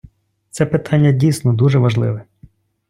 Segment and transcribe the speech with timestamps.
[0.49, 2.23] Це питання дійсно дуже важливе.